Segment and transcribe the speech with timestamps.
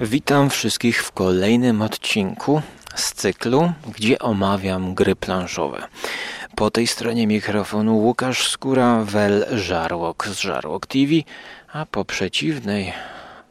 [0.00, 2.62] Witam wszystkich w kolejnym odcinku
[2.94, 5.88] z cyklu, gdzie omawiam gry planszowe.
[6.54, 11.12] Po tej stronie mikrofonu Łukasz Skóra, Wel Żarłok z Żarłok TV,
[11.72, 12.92] a po przeciwnej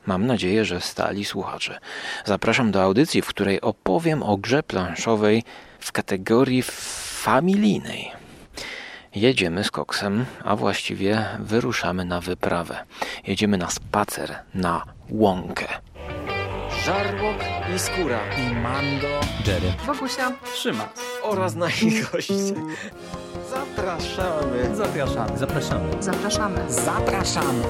[0.06, 1.80] mam nadzieję, że stali słuchacze.
[2.26, 5.44] Zapraszam do audycji, w której opowiem o grze planszowej
[5.80, 6.64] w kategorii
[7.24, 8.12] familijnej.
[9.16, 12.80] Jedziemy z koksem, a właściwie wyruszamy na wyprawę.
[13.28, 15.68] Jedziemy na spacer na łąkę.
[16.86, 17.38] Żarłok
[17.76, 18.20] i skóra.
[18.38, 19.08] I Mando,
[19.48, 19.74] Jerry.
[19.86, 20.90] Wokusia, Trzyma.
[21.22, 22.34] oraz nasi goście.
[23.50, 24.76] Zapraszamy.
[24.76, 25.38] Zapraszamy.
[25.38, 26.04] Zapraszamy.
[26.04, 26.60] zapraszamy.
[26.70, 27.64] Zapraszamy.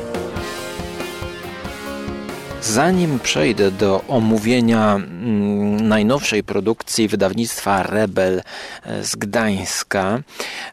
[2.61, 8.41] Zanim przejdę do omówienia mm, najnowszej produkcji wydawnictwa Rebel
[8.83, 10.19] e, z Gdańska,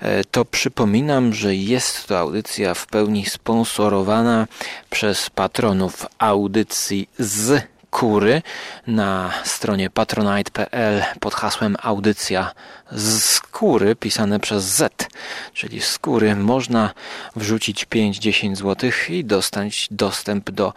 [0.00, 4.46] e, to przypominam, że jest to audycja w pełni sponsorowana
[4.90, 8.42] przez patronów audycji z Kury
[8.86, 12.50] na stronie patronite.pl pod hasłem audycja
[12.92, 15.08] z skóry pisane przez Z,
[15.54, 16.90] czyli skóry można
[17.36, 20.72] wrzucić 5-10 zł i dostać dostęp do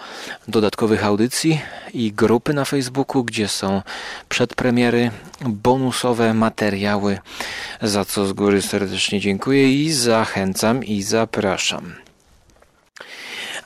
[0.48, 1.62] dodatkowych audycji
[1.94, 3.82] i grupy na Facebooku, gdzie są
[4.30, 7.20] przedpremiery, bonusowe materiały,
[7.82, 12.05] za co z góry serdecznie dziękuję i zachęcam i zapraszam.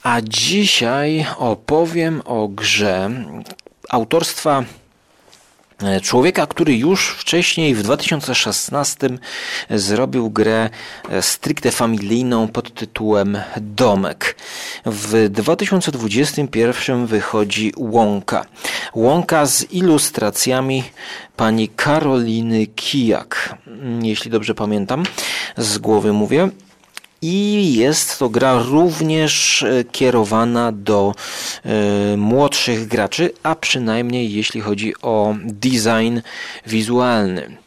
[0.03, 3.09] A dzisiaj opowiem o grze
[3.89, 4.63] autorstwa
[5.83, 9.09] e, człowieka, który już wcześniej w 2016
[9.69, 10.69] zrobił grę
[11.09, 14.35] e, stricte familijną pod tytułem Domek.
[14.85, 18.45] W 2021 wychodzi Łąka.
[18.95, 20.83] Łąka z ilustracjami
[21.35, 23.57] pani Karoliny Kijak,
[24.01, 25.03] jeśli dobrze pamiętam,
[25.57, 26.49] z głowy mówię.
[27.21, 31.15] I jest to gra również e, kierowana do
[32.13, 36.19] y, młodszych graczy, a przynajmniej jeśli chodzi o design
[36.67, 37.57] wizualny.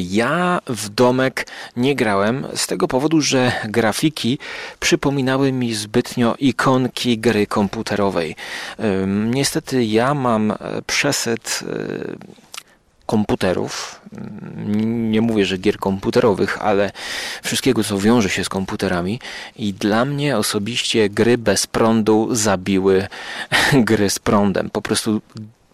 [0.00, 4.38] Ja w domek nie grałem z tego powodu, że grafiki
[4.80, 8.36] przypominały mi zbytnio ikonki gry komputerowej.
[9.06, 10.54] Niestety ja mam
[10.86, 11.60] przesyt
[13.06, 14.00] komputerów.
[14.86, 16.90] Nie mówię, że gier komputerowych, ale
[17.42, 19.20] wszystkiego, co wiąże się z komputerami.
[19.56, 23.06] I dla mnie osobiście gry bez prądu zabiły
[23.72, 24.70] gry z prądem.
[24.70, 25.20] Po prostu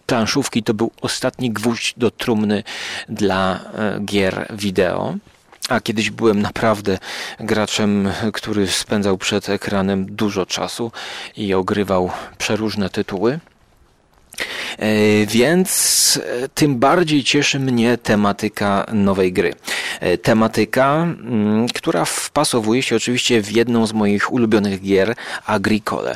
[0.05, 2.63] planszówki to był ostatni gwóźdź do trumny
[3.09, 5.15] dla e, gier wideo.
[5.69, 6.97] A kiedyś byłem naprawdę
[7.39, 10.91] graczem, który spędzał przed ekranem dużo czasu
[11.37, 13.39] i ogrywał przeróżne tytuły.
[14.77, 19.53] E, więc e, tym bardziej cieszy mnie tematyka nowej gry.
[19.99, 26.15] E, tematyka, mm, która wpasowuje się oczywiście w jedną z moich ulubionych gier, Agricole.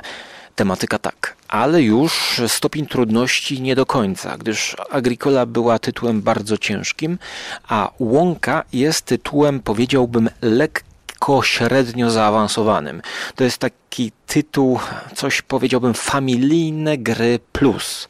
[0.56, 7.19] Tematyka tak, ale już stopień trudności nie do końca, gdyż Agricola była tytułem bardzo ciężkim,
[7.67, 10.86] a Łąka jest tytułem, powiedziałbym, lekkim
[11.17, 13.01] lekko średnio zaawansowanym.
[13.35, 14.79] To jest taki tytuł,
[15.16, 18.07] coś powiedziałbym, familijne gry plus.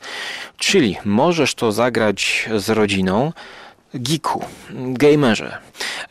[0.57, 3.34] Czyli możesz to zagrać z rodziną,
[3.94, 5.57] geeku, gamerze.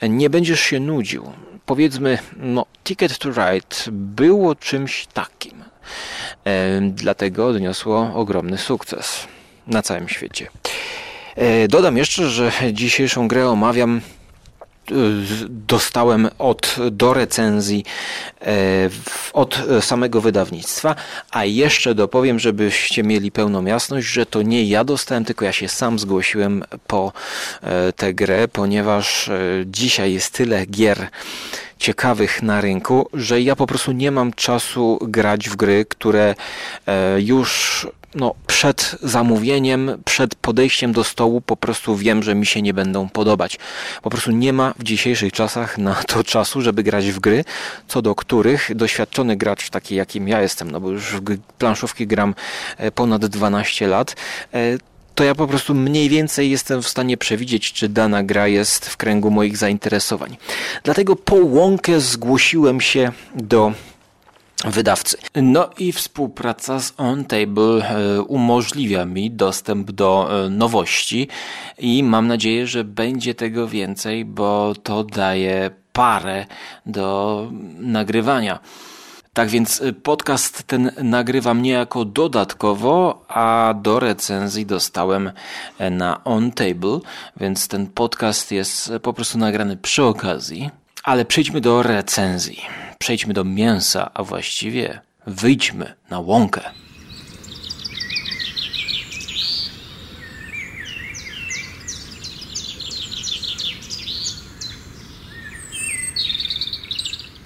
[0.02, 1.32] Nie będziesz się nudził.
[1.66, 5.64] Powiedzmy, no, Ticket to Ride było czymś takim.
[6.44, 9.26] E, dlatego odniosło ogromny sukces
[9.66, 10.46] na całym świecie.
[11.36, 14.00] E, dodam jeszcze, że dzisiejszą grę omawiam
[15.48, 17.84] dostałem od, do recenzji
[18.42, 18.54] e,
[19.32, 20.94] od samego wydawnictwa,
[21.30, 25.68] a jeszcze dopowiem, żebyście mieli pełną jasność, że to nie ja dostałem, tylko ja się
[25.68, 27.12] sam zgłosiłem po
[27.62, 31.08] e, tę grę, ponieważ e, dzisiaj jest tyle gier
[31.78, 36.34] ciekawych na rynku, że ja po prostu nie mam czasu grać w gry, które
[37.18, 42.74] już no, przed zamówieniem, przed podejściem do stołu po prostu wiem, że mi się nie
[42.74, 43.58] będą podobać.
[44.02, 47.44] Po prostu nie ma w dzisiejszych czasach na to czasu, żeby grać w gry,
[47.88, 52.34] co do których doświadczony gracz, taki jakim ja jestem, no bo już w planszówki gram
[52.76, 54.16] e, ponad 12 lat,
[54.54, 54.78] e,
[55.14, 58.96] to ja po prostu mniej więcej jestem w stanie przewidzieć, czy dana gra jest w
[58.96, 60.36] kręgu moich zainteresowań.
[60.84, 63.72] Dlatego po łąkę zgłosiłem się do
[64.66, 65.16] wydawcy.
[65.34, 71.28] No i współpraca z OnTable e, umożliwia mi dostęp do e, nowości
[71.78, 76.46] i mam nadzieję, że będzie tego więcej, bo to daje parę
[76.86, 77.48] do
[77.78, 78.58] nagrywania.
[79.32, 85.32] Tak więc e, podcast ten nagrywam niejako dodatkowo, a do recenzji dostałem
[85.90, 86.98] na OnTable,
[87.36, 90.70] więc ten podcast jest po prostu nagrany przy okazji.
[91.06, 92.62] Ale przejdźmy do recenzji.
[92.98, 96.60] Przejdźmy do mięsa, a właściwie wyjdźmy na łąkę.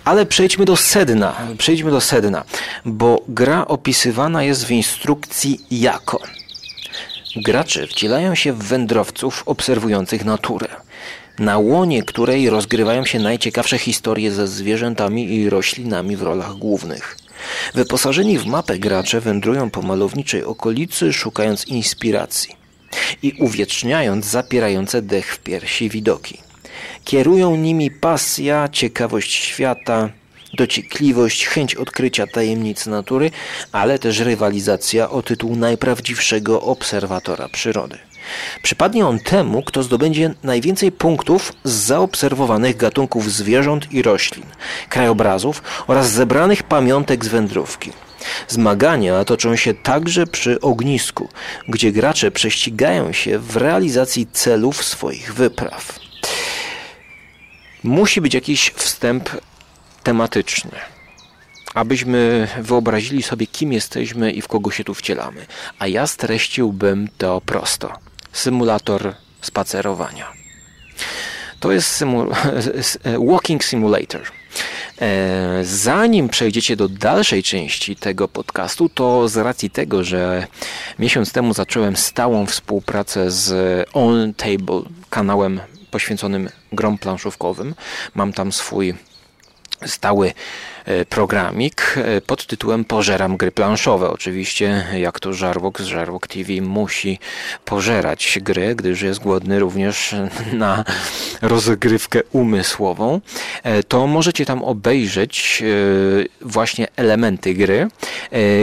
[0.05, 2.45] Ale przejdźmy do sedna, przejdźmy do sedna,
[2.85, 6.23] bo gra opisywana jest w instrukcji jako.
[7.37, 10.69] Gracze wcielają się w wędrowców obserwujących naturę
[11.41, 17.17] na łonie której rozgrywają się najciekawsze historie ze zwierzętami i roślinami w rolach głównych.
[17.75, 22.57] Wyposażeni w mapę gracze wędrują po malowniczej okolicy, szukając inspiracji
[23.23, 26.39] i uwieczniając zapierające dech w piersi widoki.
[27.05, 30.09] Kierują nimi pasja, ciekawość świata,
[30.55, 33.31] dociekliwość, chęć odkrycia tajemnic natury,
[33.73, 37.99] ale też rywalizacja o tytuł najprawdziwszego obserwatora przyrody.
[38.63, 44.47] Przypadnie on temu, kto zdobędzie najwięcej punktów z zaobserwowanych gatunków zwierząt i roślin,
[44.89, 47.93] krajobrazów oraz zebranych pamiątek z wędrówki.
[48.49, 51.29] Zmagania toczą się także przy ognisku,
[51.69, 55.99] gdzie gracze prześcigają się w realizacji celów swoich wypraw.
[57.85, 59.31] Musi być jakiś wstęp
[60.03, 60.71] tematyczny,
[61.75, 65.47] abyśmy wyobrazili sobie, kim jesteśmy i w kogo się tu wcielamy.
[65.79, 68.10] A ja streściłbym to prosto.
[68.32, 70.27] Symulator spacerowania.
[71.61, 72.27] To jest symu
[73.31, 74.23] walking simulator.
[75.00, 80.47] E, zanim przejdziecie do dalszej części tego podcastu, to z racji tego, że
[80.99, 85.61] miesiąc temu zacząłem stałą współpracę z On Table, kanałem
[85.91, 87.75] poświęconym grom planszówkowym,
[88.15, 88.94] mam tam swój
[89.87, 90.32] stały
[90.85, 94.11] e, programik e, pod tytułem Pożeram gry planszowe.
[94.11, 97.19] Oczywiście, jak to Żarłok z Żarłok TV musi
[97.65, 100.15] pożerać gry, gdyż jest głodny również
[100.53, 100.85] na
[101.43, 103.21] rozgrywkę umysłową,
[103.62, 105.62] e, to możecie tam obejrzeć
[106.41, 107.88] właśnie elementy gry,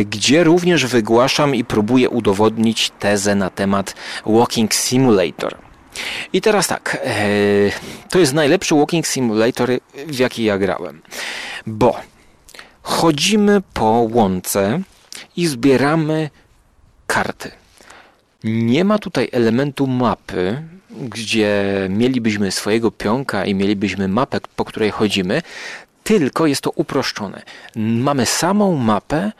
[0.05, 5.66] gdzie również wygłaszam i próbuję udowodnić tezę na temat Walking Simulator.
[6.33, 7.17] I teraz tak, e,
[8.09, 9.69] to jest najlepszy walking simulator,
[10.07, 11.01] w jaki ja grałem,
[11.65, 11.95] bo
[12.81, 14.81] chodzimy po łące
[15.35, 16.29] i zbieramy
[17.07, 17.51] karty.
[18.43, 25.41] Nie ma tutaj elementu mapy, gdzie mielibyśmy swojego pionka i mielibyśmy mapę, po której chodzimy,
[26.03, 27.41] tylko jest to uproszczone.
[27.75, 29.31] Mamy samą mapę,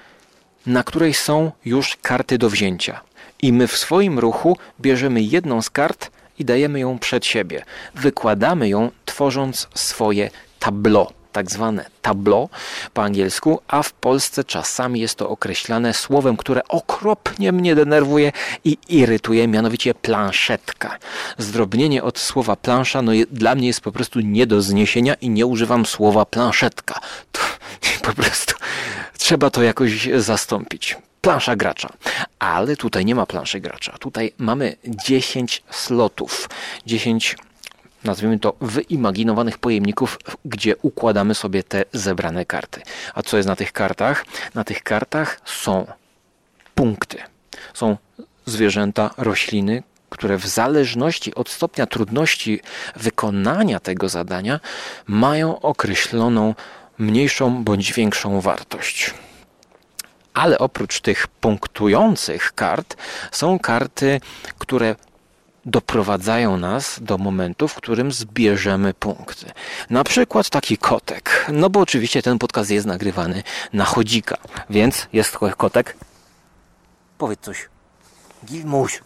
[0.65, 3.01] na której są już karty do wzięcia.
[3.41, 7.65] I my w swoim ruchu bierzemy jedną z kart i dajemy ją przed siebie.
[7.95, 10.29] Wykładamy ją, tworząc swoje
[10.59, 12.49] tableau tak zwane tableau
[12.93, 18.31] po angielsku, a w Polsce czasami jest to określane słowem, które okropnie mnie denerwuje
[18.63, 20.97] i irytuje, mianowicie planszetka.
[21.37, 25.45] Zdrobnienie od słowa plansza no, dla mnie jest po prostu nie do zniesienia i nie
[25.45, 26.99] używam słowa planszetka.
[27.31, 27.41] To,
[28.07, 28.55] po prostu
[29.17, 31.89] trzeba to jakoś zastąpić plansza gracza.
[32.39, 33.97] Ale tutaj nie ma planszy gracza.
[33.99, 36.49] Tutaj mamy 10 slotów,
[36.85, 37.35] 10
[38.03, 42.81] nazwijmy to wyimaginowanych pojemników, gdzie układamy sobie te zebrane karty.
[43.13, 44.25] A co jest na tych kartach?
[44.55, 45.87] Na tych kartach są
[46.75, 47.17] punkty.
[47.73, 47.97] Są
[48.45, 52.59] zwierzęta, rośliny, które w zależności od stopnia trudności
[52.95, 54.59] wykonania tego zadania
[55.07, 56.55] mają określoną
[56.97, 59.13] mniejszą bądź większą wartość.
[60.37, 62.95] Ale oprócz tych punktujących kart
[63.31, 64.21] są karty,
[64.57, 64.95] które
[65.65, 69.51] doprowadzają nas do momentu, w którym zbierzemy punkty.
[69.89, 71.45] Na przykład taki kotek.
[71.53, 74.37] No bo oczywiście ten podcast jest nagrywany na chodzika,
[74.69, 75.97] więc jest kotek.
[77.17, 77.69] Powiedz coś.
[78.45, 79.01] Gilmuś.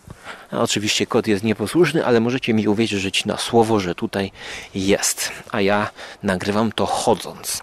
[0.51, 4.31] Oczywiście kot jest nieposłuszny, ale możecie mi uwierzyć na słowo, że tutaj
[4.75, 5.31] jest.
[5.51, 5.89] A ja
[6.23, 7.61] nagrywam to chodząc.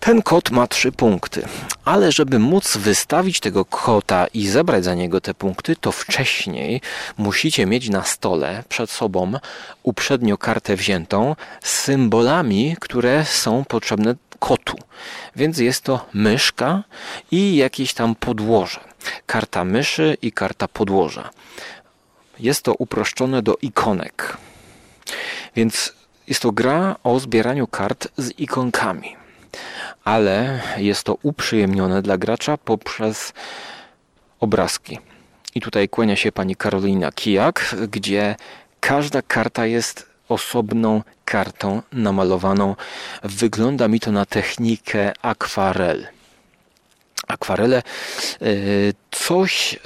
[0.00, 1.42] Ten kot ma trzy punkty,
[1.84, 6.80] ale żeby móc wystawić tego kota i zebrać za niego te punkty, to wcześniej
[7.16, 9.32] musicie mieć na stole przed sobą
[9.82, 14.76] uprzednio kartę wziętą z symbolami, które są potrzebne kotu.
[15.36, 16.82] Więc jest to myszka
[17.30, 18.80] i jakieś tam podłoże.
[19.26, 21.30] Karta myszy i karta podłoża.
[22.38, 24.36] Jest to uproszczone do ikonek.
[25.56, 25.92] Więc
[26.28, 29.18] jest to gra o zbieraniu kart z ikonkami
[30.04, 33.32] ale jest to uprzyjemnione dla gracza poprzez
[34.40, 34.98] obrazki.
[35.54, 38.36] I tutaj kłania się pani Karolina Kijak, gdzie
[38.80, 42.76] każda karta jest osobną kartą namalowaną.
[43.22, 46.06] Wygląda mi to na technikę akwarel
[47.28, 47.82] akwarele.
[49.28, 49.78] E, coś e,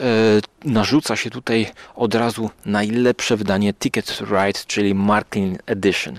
[0.65, 6.19] narzuca się tutaj od razu najlepsze wydanie Ticket to Ride, czyli Marklin Edition.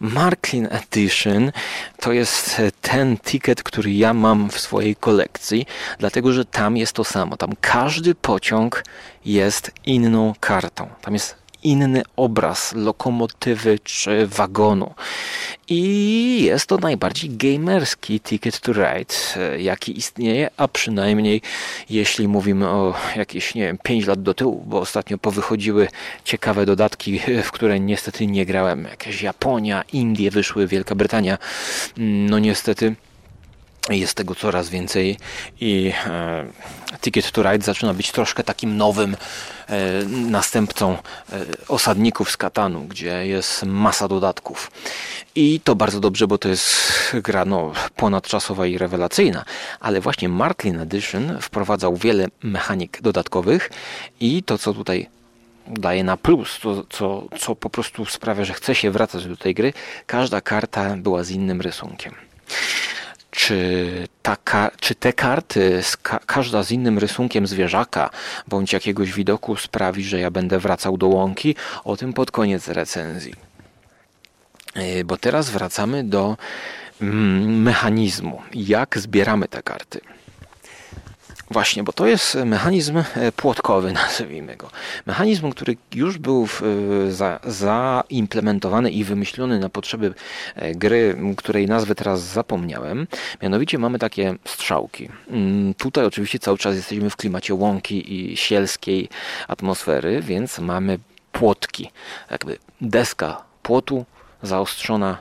[0.00, 1.52] Marklin Edition
[2.00, 5.66] to jest ten ticket, który ja mam w swojej kolekcji,
[5.98, 7.36] dlatego że tam jest to samo.
[7.36, 8.84] Tam każdy pociąg
[9.24, 10.88] jest inną kartą.
[11.00, 14.94] Tam jest inny obraz lokomotywy czy wagonu.
[15.68, 21.42] I jest to najbardziej gamerski Ticket to Ride, e, jaki istnieje, a przynajmniej
[21.90, 25.88] jeśli mówimy o jakieś, nie wiem, 5 lat do tyłu, bo ostatnio powychodziły
[26.24, 28.84] ciekawe dodatki, w które niestety nie grałem.
[28.84, 31.38] Jakaś Japonia, Indie wyszły, Wielka Brytania.
[31.98, 32.94] Mm, no niestety
[33.90, 35.18] jest tego coraz więcej
[35.60, 36.44] i e,
[37.00, 39.16] Ticket to Ride zaczyna być troszkę takim nowym
[39.66, 40.98] e, następcą e,
[41.68, 44.70] osadników z Katanu, gdzie jest masa dodatków.
[45.34, 46.74] I to bardzo dobrze, bo to jest
[47.14, 49.44] gra no, ponadczasowa i rewelacyjna,
[49.80, 53.70] ale właśnie Martlin Edition wprowadzał wiele mechanik dodatkowych
[54.20, 55.08] i to, co tutaj
[55.66, 59.54] daje na plus, to, co, co po prostu sprawia, że chce się wracać do tej
[59.54, 59.72] gry,
[60.06, 62.14] każda karta była z innym rysunkiem
[63.34, 64.36] czy, ta,
[64.80, 65.82] czy te karty,
[66.26, 68.10] każda z innym rysunkiem zwierzaka
[68.48, 73.34] bądź jakiegoś widoku sprawi, że ja będę wracał do łąki, o tym pod koniec recenzji.
[74.74, 76.36] E, bo teraz wracamy do
[77.00, 80.00] mm, mechanizmu, jak zbieramy te karty.
[81.50, 84.70] Właśnie, bo to jest mechanizm e, płotkowy, nazwijmy go.
[85.06, 86.48] Mechanizm, który już był
[87.06, 90.14] e, za, zaimplementowany i wymyślony na potrzeby
[90.56, 93.06] e, gry, której nazwę teraz zapomniałem.
[93.42, 95.08] Mianowicie mamy takie strzałki.
[95.28, 99.08] Mm, tutaj oczywiście cały czas jesteśmy w klimacie łąki i sielskiej
[99.48, 100.98] atmosfery, więc mamy
[101.32, 101.90] płotki.
[102.30, 104.04] Jakby deska płotu
[104.42, 105.18] zaostrzona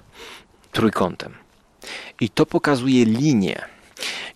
[0.71, 1.33] trójkątem.
[2.19, 3.72] I to pokazuje linię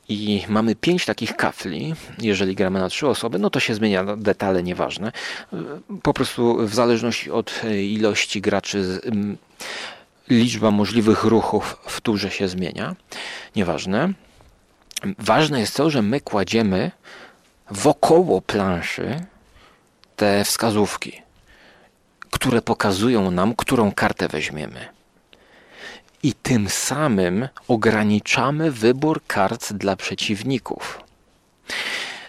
[0.10, 1.96] i mamy pięć takich kafli.
[2.22, 5.12] Jeżeli gramy na trzy osoby, no to się zmienia detale nieważne.
[6.04, 9.02] Po prostu w zależności od ilości graczy
[10.30, 12.96] liczba możliwych ruchów w turze się zmienia.
[13.56, 14.14] Nieważne.
[15.20, 16.92] Ważne jest to, że my kładziemy
[17.72, 19.26] wokoło planszy
[20.16, 21.22] te wskazówki,
[22.32, 24.97] które pokazują nam, którą kartę weźmiemy
[26.27, 31.01] i tym samym ograniczamy wybór kart dla przeciwników.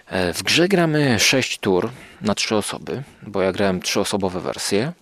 [0.07, 1.90] E, w grze gramy 6 tur
[2.21, 4.93] na 3 osoby, bo ja grałem 3-osobowe wersje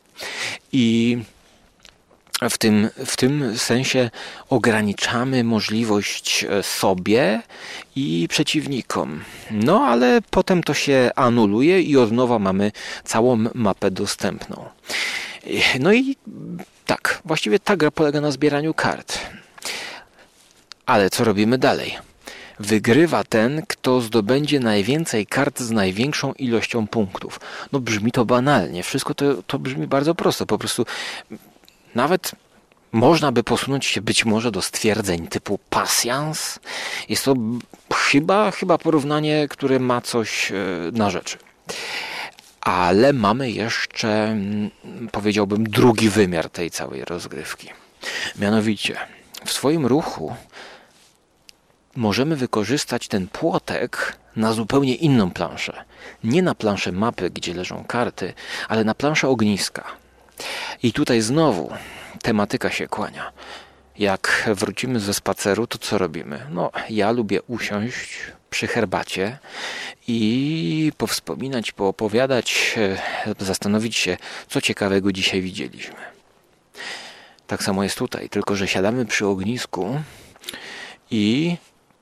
[0.72, 1.18] i
[2.50, 4.10] w tym, w tym sensie
[4.50, 7.42] ograniczamy możliwość e, sobie
[7.96, 9.24] i przeciwnikom.
[9.50, 12.72] No ale potem to się anuluje i od nowa mamy
[13.04, 14.64] całą mapę dostępną.
[15.80, 16.16] No i
[16.86, 19.18] tak, właściwie ta gra polega na zbieraniu kart.
[20.86, 21.98] Ale co robimy dalej?
[22.60, 27.40] Wygrywa ten, kto zdobędzie najwięcej kart z największą ilością punktów.
[27.72, 30.46] No brzmi to banalnie, wszystko to, to brzmi bardzo prosto.
[30.46, 30.86] Po prostu
[31.94, 32.32] nawet
[32.92, 36.58] można by posunąć się być może do stwierdzeń typu pasjans.
[37.08, 37.34] Jest to
[37.94, 40.54] chyba, chyba porównanie, które ma coś e,
[40.92, 41.38] na rzeczy.
[42.66, 44.70] Ale mamy jeszcze, mm,
[45.12, 47.68] powiedziałbym, drugi wymiar tej całej rozgrywki.
[48.38, 48.96] Mianowicie,
[49.44, 50.34] w swoim ruchu
[51.96, 55.84] możemy wykorzystać ten płotek na zupełnie inną planszę.
[56.24, 58.34] Nie na planszę mapy, gdzie leżą karty,
[58.68, 59.84] ale na planszę ogniska.
[60.82, 61.72] I tutaj znowu
[62.22, 63.32] tematyka się kłania.
[63.98, 66.46] Jak wrócimy ze spaceru, to co robimy?
[66.50, 68.18] No, ja lubię usiąść
[68.50, 69.38] przy herbacie
[70.08, 72.74] i powspominać, poopowiadać,
[73.26, 74.16] e, zastanowić się,
[74.48, 75.96] co ciekawego dzisiaj widzieliśmy.
[77.46, 80.00] Tak samo jest tutaj, tylko że siadamy przy ognisku
[81.10, 81.56] i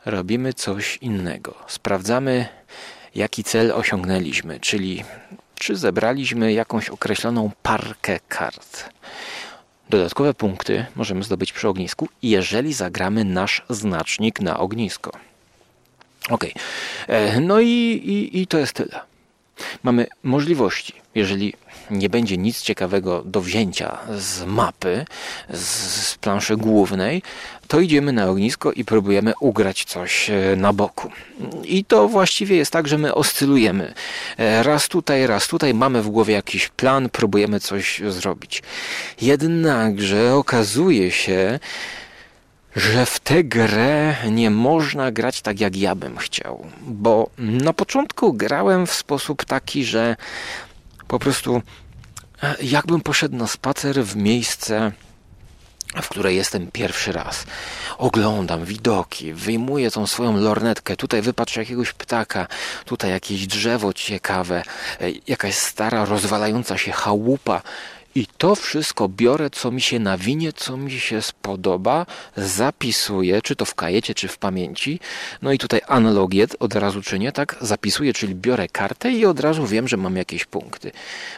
[0.05, 1.55] robimy coś innego.
[1.67, 2.47] Sprawdzamy,
[3.15, 5.05] jaki cel osiągnęliśmy, czyli
[5.55, 8.91] czy zebraliśmy jakąś określoną parkę kart.
[9.91, 15.13] Dodatkowe punkty możemy zdobyć przy ognisku, jeżeli zagramy nasz znacznik na ognisko.
[16.31, 16.45] Ok.
[17.09, 19.01] E, no i, i, i to jest tyle.
[19.83, 21.55] Mamy możliwości, jeżeli
[21.91, 25.05] nie będzie nic ciekawego do wzięcia z mapy,
[25.51, 25.61] z,
[26.07, 27.23] z planszy głównej,
[27.69, 31.11] to idziemy na ognisko i próbujemy ugrać coś e, na boku.
[31.65, 33.95] I to właściwie jest tak, że my oscylujemy.
[34.39, 38.63] E, raz tutaj, raz tutaj, mamy w głowie jakiś plan, próbujemy coś zrobić.
[39.21, 41.59] Jednakże okazuje się,
[42.77, 46.67] że w tę grę nie można grać tak, jak ja bym chciał.
[46.81, 50.17] Bo na początku grałem w sposób taki, że
[51.09, 51.63] po prostu
[52.43, 54.93] e, jakbym poszedł na spacer w miejsce,
[56.03, 57.45] w której jestem pierwszy raz.
[57.99, 62.47] Oglądam widoki, wyjmuję tą swoją lornetkę, tutaj wypatrzę jakiegoś ptaka,
[62.85, 64.63] tutaj jakieś drzewo ciekawe,
[65.01, 67.63] e, jakaś stara, rozwalająca się chałupa
[68.15, 72.07] I to wszystko biorę, co mi się nawinie, co mi się spodoba,
[72.37, 75.01] zapisuję, czy to w kajecie, czy w pamięci.
[75.43, 77.57] No i tutaj analogię od razu czynię, tak?
[77.61, 80.93] Zapisuję, czyli biorę kartę i od razu wiem, że mam jakieś punkty.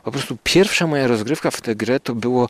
[0.05, 2.49] Po prostu pierwsza moja rozgrywka w tę grę to było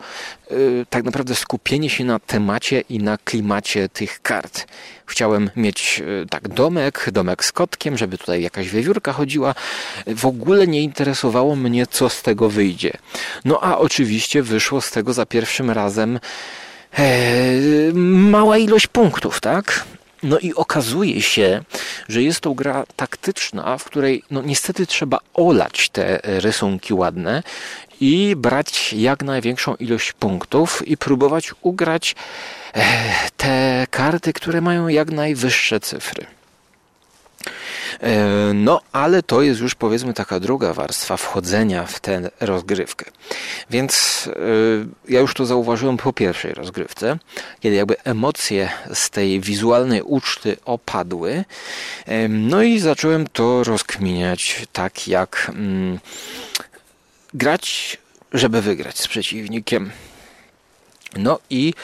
[0.51, 4.67] yy, tak naprawdę skupienie się na temacie i na klimacie tych kart.
[5.07, 9.55] Chciałem mieć yy, tak domek, domek z kotkiem, żeby tutaj jakaś wiewiórka chodziła.
[10.07, 12.93] W ogóle nie interesowało mnie, co z tego wyjdzie.
[13.45, 16.21] No a oczywiście wyszło z tego za pierwszym razem
[16.99, 19.85] e, mała ilość punktów, tak?
[20.27, 21.63] No i okazuje się,
[22.09, 27.43] że jest to gra taktyczna, w której no niestety trzeba olać te rysunki ładne
[28.01, 32.15] i brać jak największą ilość punktów i próbować ugrać
[32.75, 32.83] e,
[33.37, 36.27] te karty, które mają jak najwyższe cyfry.
[38.01, 43.11] E, no, ale to jest już powiedzmy taka druga warstwa wchodzenia w tę rozgrywkę.
[43.71, 47.19] Więc e, ja już to zauważyłem po pierwszej rozgrywce,
[47.61, 51.45] kiedy jakby emocje z tej wizualnej uczty opadły.
[52.07, 55.99] E, no i zacząłem to rozkminiać tak, jak mm,
[57.35, 57.99] grać,
[58.33, 59.91] żeby wygrać z przeciwnikiem.
[61.17, 61.75] No i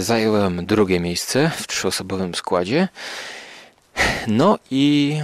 [0.00, 2.88] zająłem drugie miejsce w trzyosobowym składzie.
[4.26, 5.16] No i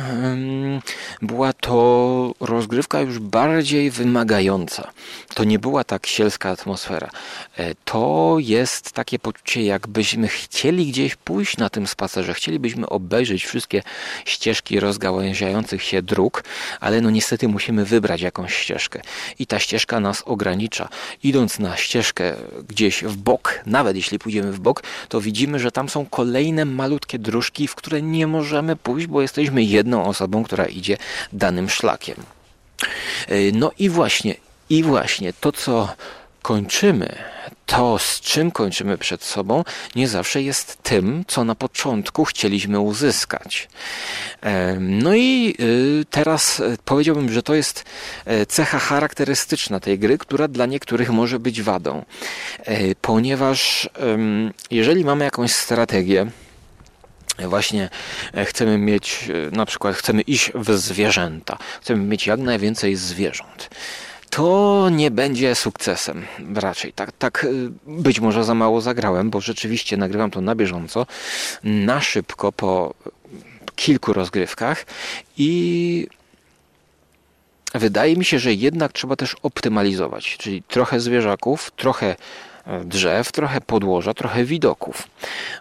[1.22, 4.90] była to rozgrywka już bardziej wymagająca.
[5.34, 7.10] To nie była tak sielska atmosfera.
[7.56, 13.82] E, to jest takie poczucie, jakbyśmy chcieli gdzieś pójść na tym spacerze, chcielibyśmy obejrzeć wszystkie
[14.24, 16.44] ścieżki rozgałęziających się dróg,
[16.80, 19.02] ale no niestety musimy wybrać jakąś ścieżkę.
[19.38, 20.88] I ta ścieżka nas ogranicza.
[21.22, 22.34] Idąc na ścieżkę
[22.68, 27.18] gdzieś w bok, nawet jeśli pójdziemy w bok, to widzimy, że tam są kolejne malutkie
[27.18, 30.96] dróżki, w które nie możemy pójść, bo jesteśmy jedną osobą, która idzie
[31.32, 32.16] danym szlakiem.
[33.28, 34.34] E, no i właśnie,
[34.70, 35.88] i właśnie to, co
[36.42, 37.18] kończymy,
[37.66, 39.64] to z czym kończymy przed sobą,
[39.96, 43.68] nie zawsze jest tym, co na początku chcieliśmy uzyskać.
[44.40, 47.84] E, no i y, teraz e, powiedziałbym, że to jest
[48.48, 52.04] cecha charakterystyczna tej gry, która dla niektórych może być wadą,
[53.00, 53.90] ponieważ
[54.70, 56.30] jeżeli mamy jakąś strategię,
[57.46, 57.90] właśnie
[58.34, 63.70] e, chcemy mieć, e, na przykład chcemy iść w zwierzęta, chcemy mieć jak najwięcej zwierząt.
[64.30, 66.26] To nie będzie sukcesem.
[66.54, 67.48] Raczej tak, tak e,
[67.86, 71.06] być może za mało zagrałem, bo rzeczywiście nagrywam to na bieżąco,
[71.64, 72.94] na szybko po
[73.76, 74.86] kilku rozgrywkach
[75.36, 76.06] i
[77.74, 82.16] wydaje mi się, że jednak trzeba też optymalizować, czyli trochę zwierzaków, trochę
[82.84, 85.08] drzew, trochę podłoża, trochę widoków.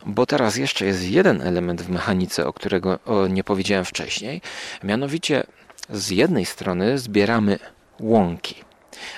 [0.06, 4.42] Bo teraz jeszcze jest jeden element w mechanice, o którego nie powiedziałem wcześniej.
[4.84, 5.44] Mianowicie
[5.90, 7.60] z jednej strony zbieramy
[8.00, 8.56] łąki.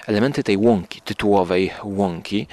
[0.08, 2.48] Elementy tej łąki, tytułowej łąki,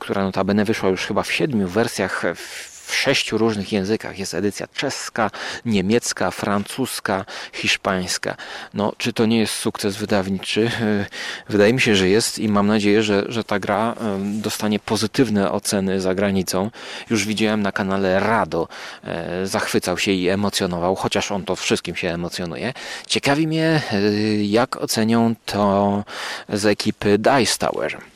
[0.00, 4.18] która notabene wyszła już chyba w siedmiu wersjach w w sześciu różnych językach.
[4.18, 5.30] Jest edycja czeska,
[5.64, 8.36] niemiecka, francuska, hiszpańska.
[8.74, 10.70] No, czy to nie jest sukces wydawniczy?
[11.48, 16.00] Wydaje mi się, że jest i mam nadzieję, że, że ta gra dostanie pozytywne oceny
[16.00, 16.70] za granicą.
[17.10, 18.68] Już widziałem na kanale Rado,
[19.04, 22.72] e, zachwycał się i emocjonował, chociaż on to wszystkim się emocjonuje.
[23.06, 24.00] Ciekawi mnie, e,
[24.44, 26.04] jak ocenią to
[26.48, 28.11] z ekipy Dice Tower.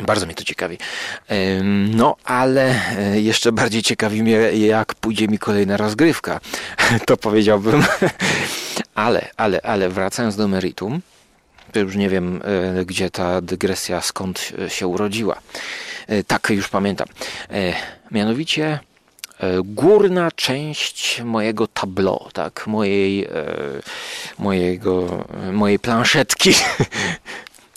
[0.00, 0.78] Bardzo mnie to ciekawi.
[1.94, 6.40] No, ale e, jeszcze bardziej ciekawi mnie, jak pójdzie mi kolejna rozgrywka.
[7.06, 7.84] To powiedziałbym.
[8.94, 11.00] Ale, ale, ale wracając do meritum,
[11.74, 15.36] już nie wiem, e, gdzie ta dygresja skąd się urodziła.
[16.06, 17.08] E, tak, już pamiętam.
[18.10, 18.78] Mianowicie
[19.64, 23.28] górna część mojego tableau, tak, mojej,
[24.38, 26.54] mojego, mojej planszetki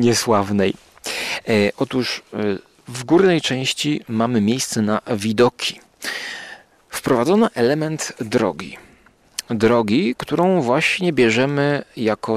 [0.00, 0.87] niesławnej E,
[1.76, 2.36] otóż e,
[2.88, 5.80] w górnej części mamy miejsce na widoki.
[6.88, 8.76] Wprowadzono element drogi.
[9.50, 12.36] Drogi, którą właśnie bierzemy jako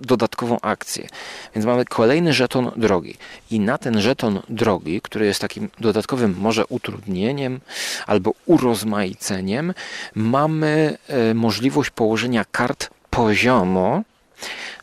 [0.00, 1.08] dodatkową akcję.
[1.54, 3.16] Więc mamy kolejny żeton drogi.
[3.50, 7.60] I na ten żeton drogi, który jest takim dodatkowym może utrudnieniem
[8.06, 9.74] albo urozmaiceniem,
[10.14, 14.02] mamy e, możliwość położenia kart poziomo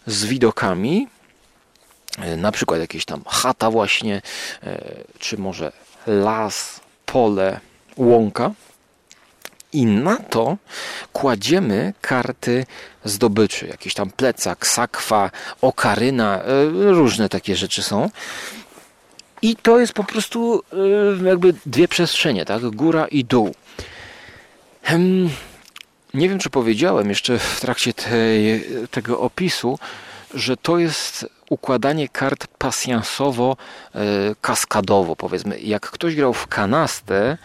[0.08, 1.15] z widokami, E,
[2.38, 4.22] na przykład jakieś tam chata właśnie,
[4.64, 4.82] e,
[5.20, 5.72] czy może
[6.08, 7.60] las, pole,
[7.98, 8.52] łąka.
[9.74, 10.58] I na to
[11.14, 12.66] kładziemy karty
[13.04, 18.10] zdobyczy, jakiś tam plecak, sakwa, okaryna, e, różne takie rzeczy są.
[19.42, 20.64] I to jest po prostu
[21.24, 22.62] jakby dwie przestrzenie, tak?
[22.62, 23.56] Góra i dół.
[26.14, 29.80] Nie wiem, czy powiedziałem jeszcze w trakcie tej, tego opisu,
[30.34, 35.60] że to jest układanie kart pasjansowo-kaskadowo, powiedzmy.
[35.60, 37.38] Jak ktoś grał w kanastę,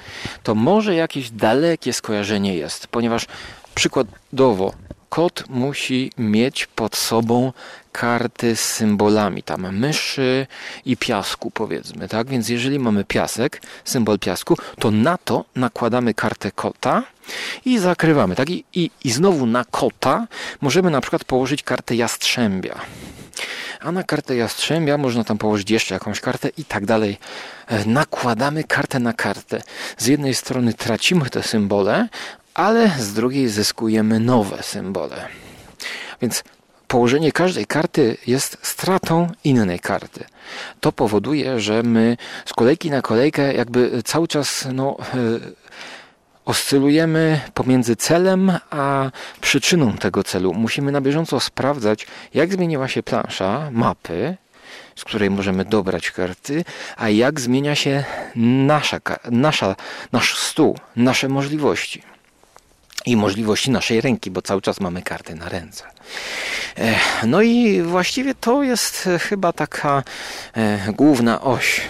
[0.42, 3.26] to może jakieś dalekie skojarzenie jest, ponieważ
[3.74, 4.72] przykładowo
[5.08, 7.52] kot musi mieć pod sobą
[7.92, 10.46] karty z symbolami, tam myszy
[10.84, 12.28] i piasku, powiedzmy, tak?
[12.28, 17.02] Więc jeżeli mamy piasek, symbol piasku, to na to nakładamy kartę kota
[17.64, 18.50] i zakrywamy, tak?
[18.50, 20.26] I, i, i znowu na kota
[20.60, 22.80] możemy na przykład położyć kartę jastrzębia.
[23.80, 27.18] A na kartę jastrzębia można tam położyć jeszcze jakąś kartę i tak dalej.
[27.66, 29.62] E, nakładamy kartę na kartę.
[29.98, 32.08] Z jednej strony tracimy te symbole,
[32.54, 35.28] ale z drugiej zyskujemy nowe symbole.
[36.22, 36.44] Więc
[36.88, 40.24] położenie każdej karty jest stratą innej karty.
[40.80, 45.16] To powoduje, że my z kolejki na kolejkę jakby cały czas no, e,
[46.50, 49.10] oscylujemy pomiędzy celem a
[49.40, 50.54] przyczyną tego celu.
[50.54, 54.36] Musimy na bieżąco sprawdzać, jak zmieniła się plansza mapy,
[54.96, 56.64] z której możemy dobrać karty,
[56.96, 58.04] a jak zmienia się
[58.36, 59.76] nasza, nasza,
[60.12, 62.02] nasz stół, nasze możliwości
[63.06, 65.84] i możliwości naszej ręki, bo cały czas mamy karty na ręce.
[67.26, 70.02] No i właściwie to jest chyba taka
[70.54, 71.80] e, główna oś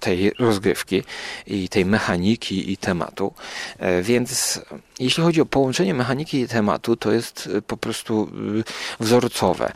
[0.00, 1.02] tej rozgrywki
[1.46, 3.34] i tej mechaniki i tematu.
[3.78, 4.60] E, więc
[4.98, 8.30] jeśli chodzi o połączenie mechaniki i tematu, to jest e, po prostu
[9.00, 9.72] e, wzorcowe.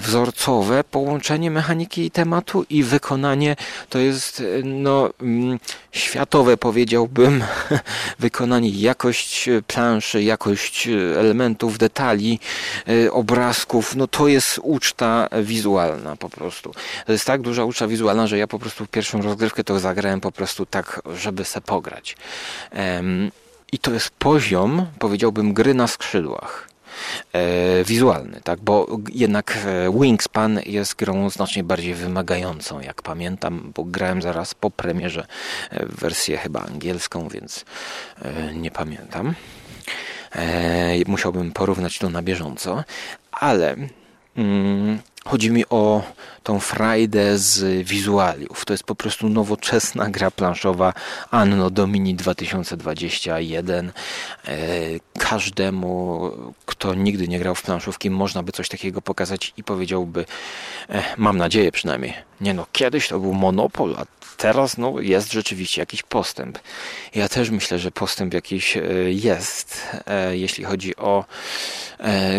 [0.00, 3.56] Wzorcowe połączenie mechaniki i tematu i wykonanie
[3.88, 5.58] to jest no, mm,
[5.92, 7.44] światowe, powiedziałbym,
[8.18, 10.88] wykonanie, jakość planszy, jakość
[11.18, 12.40] elementów, detali,
[13.10, 16.74] obrazków, no to jest uczta wizualna po prostu.
[17.06, 20.32] To jest tak duża uczta wizualna, że ja po prostu pierwszą rozgrywkę to zagrałem po
[20.32, 22.16] prostu tak, żeby se pograć.
[23.72, 26.70] I to jest poziom, powiedziałbym, gry na skrzydłach.
[27.32, 28.60] E, wizualny, tak?
[28.60, 34.70] bo jednak e, Wingspan jest grą znacznie bardziej wymagającą, jak pamiętam, bo grałem zaraz po
[34.70, 35.26] premierze
[35.70, 37.64] e, wersję chyba angielską, więc
[38.54, 39.34] nie pamiętam.
[41.06, 42.84] Musiałbym porównać to na bieżąco,
[43.32, 43.76] ale
[44.36, 46.02] mm, Chodzi mi o
[46.42, 48.64] tą frajdę z wizualiów.
[48.64, 50.92] To jest po prostu nowoczesna gra planszowa
[51.30, 53.88] Anno Domini 2021.
[53.88, 53.92] E,
[55.18, 56.30] każdemu,
[56.66, 60.24] kto nigdy nie grał w planszówki, można by coś takiego pokazać i powiedziałby,
[60.88, 64.04] e, mam nadzieję przynajmniej, nie no, kiedyś to był monopol, a
[64.36, 66.58] teraz no, jest rzeczywiście jakiś postęp.
[67.14, 69.86] Ja też myślę, że postęp jakiś e, jest,
[70.30, 71.24] jeśli chodzi o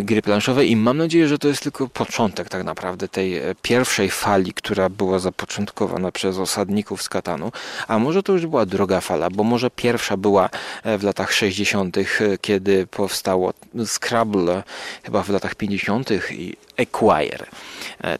[0.03, 3.55] gry planszowe i mam nadzieję, że to jest tylko początek tak naprawdę naprawdę tej e,
[3.61, 7.51] pierwszej fali, która była zapoczątkowana przez osadników z Katanu,
[7.87, 10.49] a może to już była druga fala, bo może pierwsza była
[10.83, 12.03] e, w latach 60., e,
[12.41, 13.53] kiedy powstało
[13.85, 14.63] Scrabble,
[15.03, 16.11] chyba w latach 50.
[16.31, 17.45] i Acquire,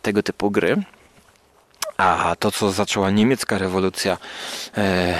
[0.02, 0.84] tego typu gry.
[2.02, 4.18] A to, co zaczęła niemiecka rewolucja
[4.78, 5.18] e,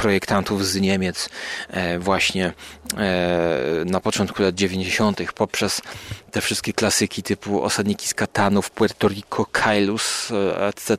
[0.00, 1.28] projektantów z Niemiec
[1.70, 2.52] e, właśnie
[2.96, 5.32] e, na początku lat 90.
[5.34, 5.82] poprzez
[6.30, 10.98] te wszystkie klasyki typu Osadniki z Katanów, Puerto Rico, Kailus, e, etc.,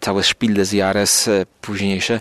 [0.00, 2.20] całe Spiel des Jahres e, późniejsze,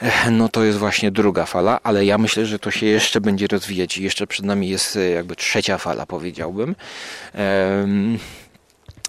[0.00, 3.46] e, no to jest właśnie druga fala, ale ja myślę, że to się jeszcze będzie
[3.46, 6.74] rozwijać i jeszcze przed nami jest jakby trzecia fala, powiedziałbym.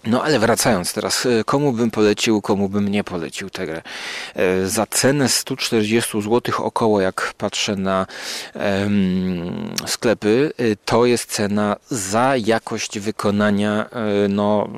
[0.06, 3.82] No ale wracając teraz, e, komu bym polecił, komu bym nie polecił tę grę.
[4.36, 8.06] E, za cenę 140 zł około, jak patrzę na
[9.86, 13.90] sklepy, e, to jest cena za jakość wykonania,
[14.30, 14.70] no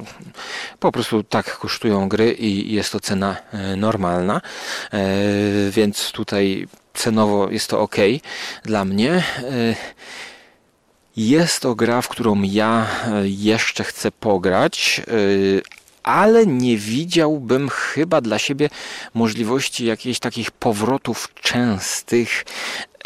[0.79, 3.35] po prostu tak kosztują gry i jest to cena
[3.77, 4.41] normalna,
[5.69, 7.95] więc tutaj cenowo jest to ok
[8.63, 9.23] dla mnie.
[11.17, 15.11] Jest to gra, w którą ja e, jeszcze chcę pograć, e,
[16.03, 18.69] ale nie widziałbym chyba dla siebie
[19.13, 22.45] możliwości jakichś takich powrotów częstych,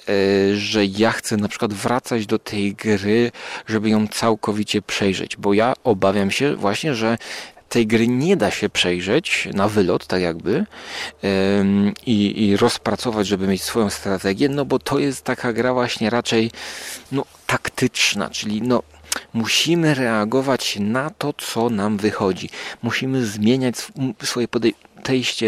[0.09, 3.31] e, że ja chcę na przykład wracać do tej gry,
[3.67, 7.17] żeby ją całkowicie przejrzeć, bo ja obawiam się właśnie, że
[7.71, 10.65] tej gry nie da się przejrzeć na wylot, tak jakby,
[12.05, 16.51] i, i rozpracować, żeby mieć swoją strategię, no bo to jest taka gra właśnie raczej
[17.11, 18.83] no, taktyczna, czyli no,
[19.33, 22.49] musimy reagować na to, co nam wychodzi.
[22.83, 23.75] Musimy zmieniać
[24.23, 24.90] swoje podejście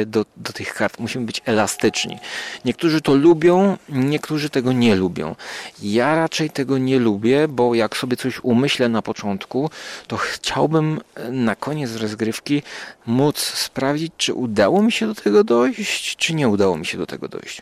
[0.05, 0.99] do, do tych kart.
[0.99, 2.19] Musimy być elastyczni.
[2.65, 5.35] Niektórzy to lubią, niektórzy tego nie lubią.
[5.81, 9.69] Ja raczej tego nie lubię, bo jak sobie coś umyślę na początku,
[10.07, 12.63] to chciałbym na koniec rozgrywki
[13.05, 17.05] móc sprawdzić, czy udało mi się do tego dojść, czy nie udało mi się do
[17.05, 17.61] tego dojść.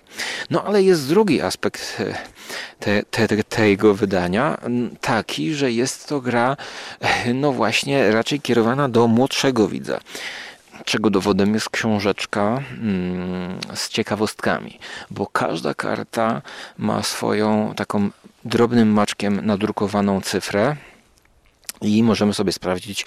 [0.50, 2.16] No ale jest drugi aspekt e,
[2.80, 4.58] te, te, tego wydania,
[5.02, 6.58] taki, że jest to gra,
[7.00, 10.00] e, no właśnie, raczej kierowana do młodszego widza
[10.86, 14.80] czego dowodem jest książeczka mm, z ciekawostkami,
[15.12, 16.42] bo każda karta
[16.78, 18.10] ma swoją taką
[18.46, 20.76] drobnym maczkiem nadrukowaną cyfrę,
[21.82, 23.06] i możemy sobie sprawdzić,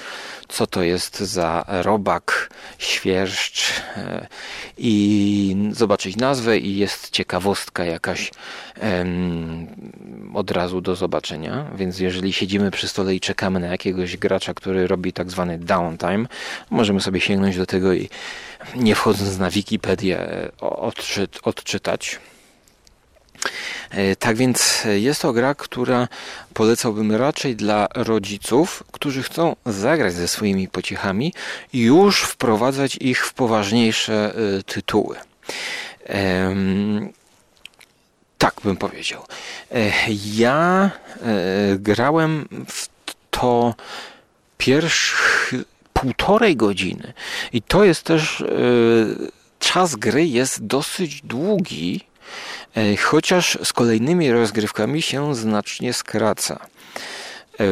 [0.49, 4.27] co to jest za robak, świerszcz e,
[4.79, 8.31] i zobaczyć nazwę i jest ciekawostka jakaś
[10.35, 11.67] od razu do zobaczenia.
[11.77, 16.27] Więc jeżeli siedzimy przy stole i czekamy na jakiegoś gracza, który robi tak zwany downtime,
[16.71, 18.09] możemy sobie sięgnąć do tego i
[18.77, 20.51] nie wchodząc na Wikipedię e,
[21.43, 22.21] odczytać.
[23.91, 26.09] E, tak więc jest to gra, która
[26.55, 31.35] polecałbym raczej dla rodziców, którzy chcą zagrać ze swoimi pociechami
[31.73, 35.17] i już wprowadzać ich w poważniejsze e, tytuły.
[38.39, 39.23] Tak bym powiedział.
[39.71, 39.91] E,
[40.35, 40.91] ja
[41.79, 42.89] grałem w
[43.31, 43.75] to
[44.59, 45.53] pierwszych
[45.93, 47.13] półtorej godziny
[47.53, 48.45] i to jest też
[49.59, 52.01] czas gry jest dosyć długi
[52.64, 52.64] E,
[52.99, 56.67] chociaż z kolejnymi rozgrywkami się znacznie skraca.
[57.61, 57.65] E,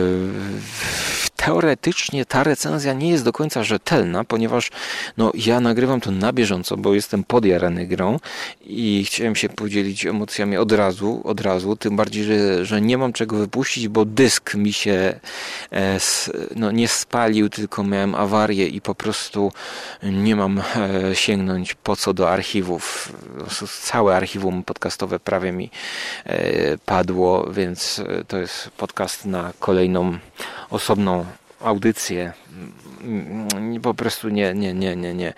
[1.45, 4.71] teoretycznie ta recenzja nie jest do końca rzetelna, ponieważ
[5.17, 8.19] no, ja nagrywam to na bieżąco, bo jestem podjarany grą
[8.67, 13.13] i chciałem się podzielić emocjami od razu, od razu, tym bardziej, że, że nie mam
[13.13, 15.21] czego wypuścić, bo dysk mi się
[15.73, 15.99] e,
[16.57, 19.53] no, nie spalił, tylko miałem awarię i po prostu
[20.03, 20.63] nie mam e,
[21.15, 23.13] sięgnąć po co do archiwów.
[23.83, 25.71] Całe archiwum podcastowe prawie mi
[26.25, 30.19] e, padło, więc to jest podcast na kolejną
[30.73, 31.27] osobną
[31.61, 32.33] audycję.
[33.83, 35.33] Po prostu nie, nie, nie, nie, nie.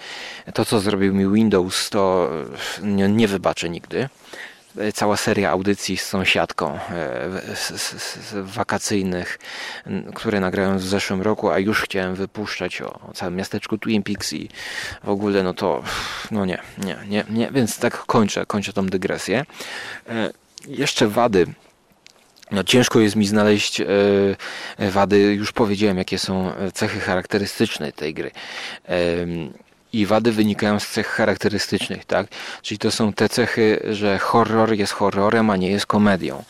[0.55, 2.31] To, co zrobił mi Windows, to
[2.83, 4.09] nie, nie wybaczę nigdy.
[4.95, 7.29] Cała seria audycji z sąsiadką e,
[8.43, 9.39] wakacyjnych,
[10.15, 14.33] które nagrałem w zeszłym roku, a już chciałem wypuszczać o, o całym miasteczku Twin Peaks
[14.33, 14.49] i
[15.05, 15.83] w ogóle, no to,
[16.31, 19.45] no nie, nie, nie, nie, więc tak kończę, kończę tą dygresję.
[20.09, 20.31] E,
[20.69, 21.47] jeszcze wady
[22.51, 23.87] no, ciężko jest mi znaleźć e,
[24.91, 25.35] wady.
[25.35, 28.31] Już powiedziałem, jakie są cechy charakterystyczne tej gry.
[28.89, 28.95] E,
[29.93, 32.27] I wady wynikają z cech charakterystycznych, tak?
[32.63, 36.45] Czyli to są te cechy, że horror jest horrorem, a nie jest komedią.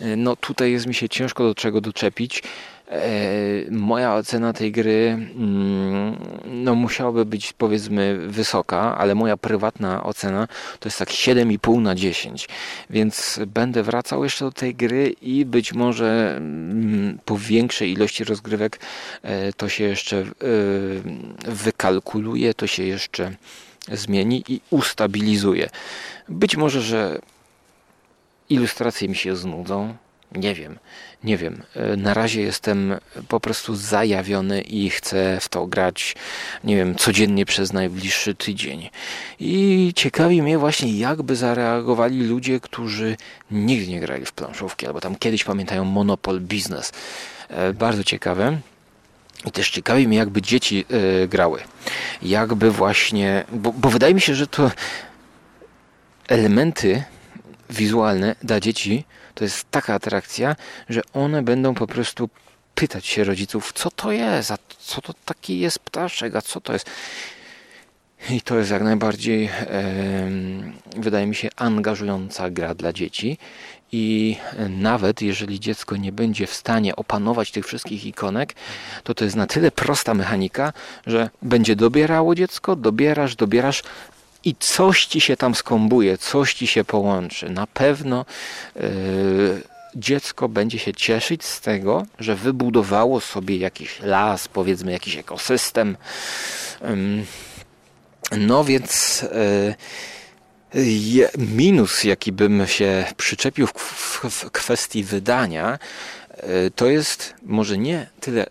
[0.00, 2.42] E, no tutaj jest mi się ciężko do czego doczepić.
[2.90, 10.48] E, moja ocena tej gry mm, no musiałaby być powiedzmy wysoka, ale moja prywatna ocena
[10.80, 12.48] to jest tak 7,5 na 10.
[12.90, 18.80] Więc będę wracał jeszcze do tej gry i być może mm, po większej ilości rozgrywek
[19.22, 20.24] e, to się jeszcze e,
[21.50, 23.32] wykalkuluje, to się jeszcze
[23.92, 25.68] zmieni i ustabilizuje.
[26.28, 27.18] Być może, że
[28.48, 29.94] ilustracje mi się znudzą,
[30.34, 30.78] nie wiem,
[31.24, 31.62] nie wiem.
[31.74, 32.94] E, na razie jestem
[33.28, 36.14] po prostu zajawiony i chcę w to grać,
[36.64, 38.90] nie wiem, codziennie przez najbliższy tydzień.
[39.40, 43.16] I ciekawi mnie właśnie, jakby zareagowali ludzie, którzy
[43.50, 46.92] nigdy nie grali w planszówki, albo tam kiedyś pamiętają Monopol Business.
[47.48, 48.58] E, bardzo ciekawe.
[49.46, 50.84] I też ciekawi mnie, jakby dzieci
[51.24, 51.60] e, grały.
[52.22, 54.70] Jakby właśnie, bo, bo wydaje mi się, że to
[56.28, 57.04] elementy
[57.70, 59.04] wizualne dla dzieci
[59.38, 60.56] to jest taka atrakcja,
[60.88, 62.28] że one będą po prostu
[62.74, 66.72] pytać się rodziców, co to jest, a co to taki jest ptaszek, a co to
[66.72, 66.90] jest.
[68.30, 69.50] I to jest jak najbardziej, e,
[70.96, 73.38] wydaje mi się, angażująca gra dla dzieci.
[73.92, 74.36] I
[74.68, 78.54] nawet jeżeli dziecko nie będzie w stanie opanować tych wszystkich ikonek,
[79.04, 80.72] to to jest na tyle prosta mechanika,
[81.06, 83.82] że będzie dobierało dziecko, dobierasz, dobierasz,
[84.44, 87.50] i coś ci się tam skombuje, coś ci się połączy.
[87.50, 88.24] Na pewno
[88.76, 88.82] yy,
[89.94, 95.96] dziecko będzie się cieszyć z tego, że wybudowało sobie jakiś las, powiedzmy jakiś ekosystem.
[96.80, 99.22] Yy, no więc
[100.74, 103.72] yy, minus, jaki bym się przyczepił w,
[104.30, 105.78] w, kwestii wydania,
[106.66, 108.46] y, to jest może nie tyle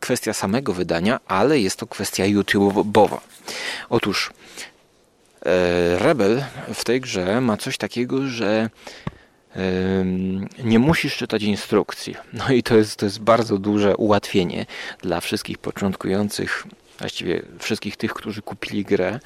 [0.00, 3.18] kwestia samego wydania, ale jest to kwestia YouTube'owa.
[3.88, 4.69] Otóż E,
[5.98, 8.70] Rebel w tej grze ma coś takiego, że
[10.64, 12.14] nie musisz czytać instrukcji.
[12.32, 14.66] No i to jest, to jest bardzo duże ułatwienie
[15.02, 16.66] dla wszystkich początkujących
[17.00, 19.20] właściwie wszystkich tych, którzy kupili grę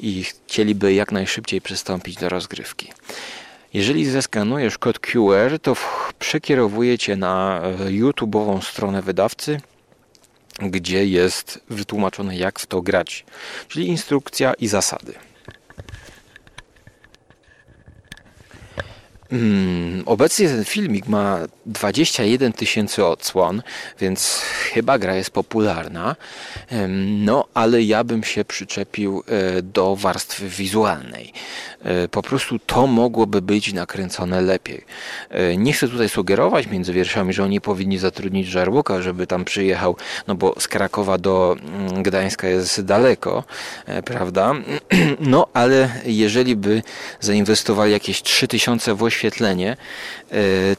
[0.00, 2.92] i chcieliby jak najszybciej przystąpić do rozgrywki.
[3.74, 5.76] Jeżeli zeskanujesz kod QR, to
[6.18, 9.60] przekierowuje cię na e, YouTube'ową stronę wydawcy,
[10.60, 13.24] gdzie jest wytłumaczone, jak w to grać,
[13.68, 15.14] czyli instrukcja i zasady.
[19.32, 23.62] Hmm, obecnie ten filmik ma 21 tysięcy odsłon,
[24.00, 24.42] więc
[24.72, 26.16] chyba gra jest popularna.
[27.18, 31.32] No, ale ja bym się przyczepił e, do warstwy wizualnej.
[31.84, 34.84] E, po prostu to mogłoby być nakręcone lepiej.
[35.30, 39.96] E, nie chcę tutaj sugerować między wierszami, że oni powinni zatrudnić żarłoka, żeby tam przyjechał,
[40.26, 43.44] no bo z Krakowa do mm, Gdańska jest daleko,
[44.04, 44.52] prawda?
[45.20, 46.82] No, ale jeżeli by
[47.20, 49.76] zainwestowali jakieś 3000 w oświetlenie,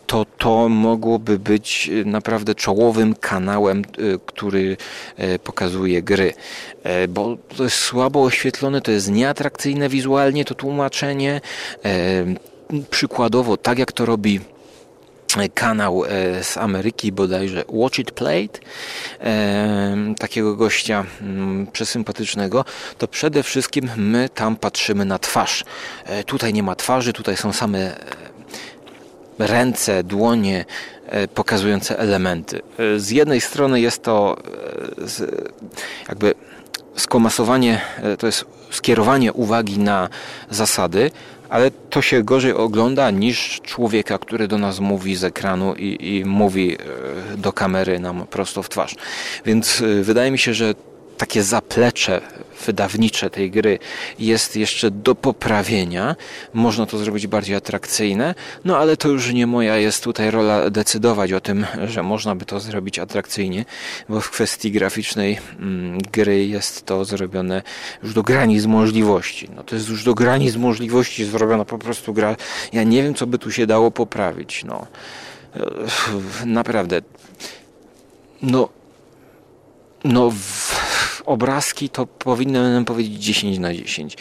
[0.08, 3.82] to to mogłoby być naprawdę czołowym kanałem,
[4.26, 4.78] który
[5.44, 6.34] pokazuje gry,
[7.10, 10.56] bo to jest słabo oświetlone, to jest nieatrakcyjne wizualnie, to
[10.93, 11.41] tłumaczenie.
[12.89, 14.39] Przykładowo, tak jak to robi
[15.53, 16.03] kanał
[16.41, 18.60] z Ameryki bodajże Watch It Played
[20.19, 21.06] takiego gościa
[21.71, 22.65] przesympatycznego
[22.97, 25.65] to przede wszystkim my tam patrzymy na twarz
[26.25, 27.95] tutaj nie ma twarzy, tutaj są same
[29.39, 30.65] ręce, dłonie
[31.06, 32.62] e, pokazujące elementy.
[32.95, 34.38] E, z jednej strony jest to
[35.10, 35.25] e,
[36.10, 36.34] jakby
[36.95, 37.82] skomasowanie,
[38.19, 38.45] to jest
[38.76, 40.10] skierowanie uwagi na
[40.50, 41.12] zasady,
[41.50, 46.26] ale to się gorzej ogląda niż człowieka, który do nas mówi z ekranu i, i
[46.26, 46.78] mówi
[47.38, 48.96] do kamery nam prosto w twarz.
[49.46, 50.76] Więc wydaje mi się, że
[51.18, 52.22] takie zaplecze
[52.65, 53.80] wydawnicze tej gry
[54.19, 56.15] jest jeszcze do poprawienia.
[56.54, 61.34] Można to zrobić bardziej atrakcyjne, no ale to już nie moja jest tutaj rola decydować
[61.34, 63.65] o tym, że można by to zrobić atrakcyjnie,
[64.10, 67.62] bo w kwestii graficznej mm, gry jest to zrobione
[68.04, 69.49] już do granic możliwości.
[69.56, 72.36] No to jest już do granic możliwości zrobiona po prostu gra.
[72.73, 74.63] Ja nie wiem, co by tu się dało poprawić.
[74.63, 74.88] No
[76.45, 77.02] naprawdę.
[78.41, 78.69] No
[80.04, 80.73] no, w,
[81.26, 84.18] obrazki to powinienem powiedzieć 10 na 10.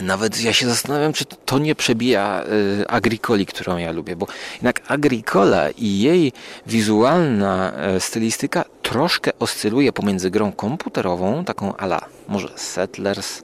[0.00, 2.44] Nawet ja się zastanawiam, czy to nie przebija
[2.82, 6.32] y, Agricoli, którą ja lubię, bo jednak Agricola i jej
[6.66, 13.42] wizualna e, stylistyka troszkę oscyluje pomiędzy grą komputerową, taką ala może Settlers,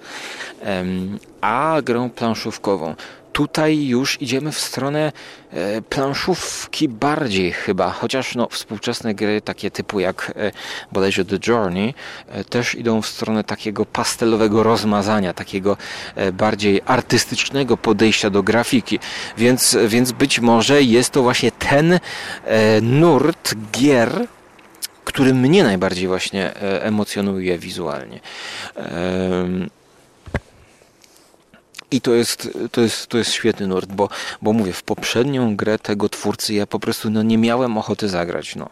[1.41, 2.95] a grą planszówkową
[3.35, 5.13] tutaj już idziemy w stronę
[5.53, 10.53] e, planszówki bardziej chyba, chociaż no, współczesne gry takie typu jak e,
[10.93, 11.95] bodajże The Journey
[12.29, 15.77] e, też idą w stronę takiego pastelowego rozmazania, takiego
[16.33, 18.99] bardziej artystycznego podejścia do grafiki,
[19.39, 22.01] więc, więc być może jest to właśnie ten
[22.83, 24.27] nurt gier,
[25.05, 28.21] który mnie najbardziej właśnie emocjonuje wizualnie.
[31.95, 34.09] I to jest, to jest, to jest świetny nurt, bo,
[34.43, 38.57] bo mówię, w poprzednią grę tego twórcy ja po prostu no, nie miałem ochoty zagrać.
[38.57, 38.71] No.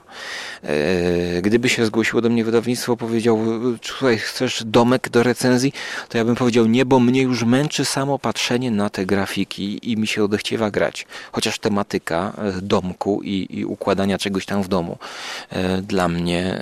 [0.62, 3.38] E, gdyby się zgłosiło do mnie wydawnictwo, powiedział,
[3.82, 5.72] słuchaj, chcesz domek do recenzji,
[6.08, 9.96] to ja bym powiedział nie, bo mnie już męczy samo patrzenie na te grafiki i
[9.96, 11.06] mi się odechciewa grać.
[11.32, 14.98] Chociaż tematyka e, domku i, i układania czegoś tam w domu
[15.50, 16.58] e, dla mnie,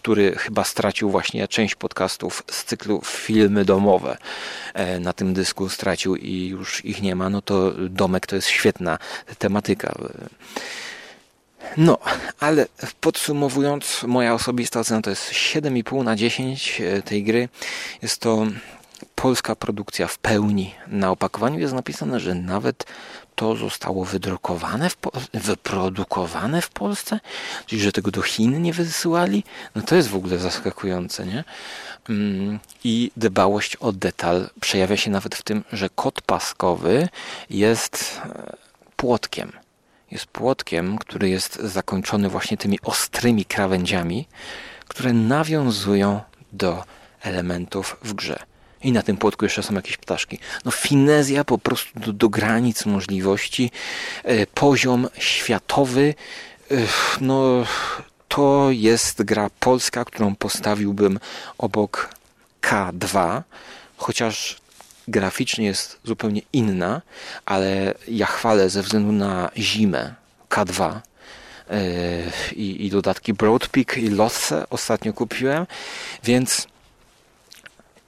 [0.00, 4.16] który chyba stracił właśnie część podcastów z cyklu filmy domowe.
[4.74, 8.48] E, na tym dysku stracił i już ich nie ma, no to domek to jest
[8.48, 8.98] świetna
[9.38, 9.94] tematyka.
[11.76, 11.98] No,
[12.40, 12.66] ale
[13.00, 17.48] podsumowując, moja osobista ocena to jest 7,5 na 10 e, tej gry.
[18.02, 18.46] Jest to
[19.14, 20.74] polska produkcja w pełni.
[20.86, 22.84] Na opakowaniu jest napisane, że nawet
[23.34, 24.96] to zostało wydrukowane, w
[25.34, 27.20] wyprodukowane w Polsce,
[27.66, 31.44] czyli że tego do Chin nie wysyłali, no to jest w ogóle zaskakujące, nie?
[32.08, 37.08] Mm, I dbałość o detal przejawia się nawet w tym, że kod paskowy
[37.50, 38.56] jest e,
[38.96, 39.52] płotkiem.
[40.10, 44.28] Jest płotkiem, który jest zakończony właśnie tymi ostrymi krawędziami,
[44.88, 46.20] które nawiązują
[46.52, 46.84] do
[47.22, 48.38] elementów w grze.
[48.82, 50.38] I na tym płotku jeszcze są jakieś ptaszki.
[50.64, 53.70] No finezja po prostu do, do granic możliwości.
[54.24, 56.14] E, poziom światowy.
[57.20, 57.64] No
[58.28, 61.18] to jest gra polska, którą postawiłbym
[61.58, 62.14] obok
[62.62, 63.42] K2,
[63.96, 64.56] chociaż
[65.08, 67.02] graficznie jest zupełnie inna,
[67.46, 70.14] ale ja chwalę ze względu na zimę
[70.50, 71.00] K2
[71.70, 71.80] e,
[72.52, 75.66] i, i dodatki Broadpeak i Losse ostatnio kupiłem,
[76.24, 76.66] więc